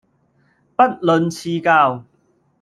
[0.75, 2.03] 不吝賜教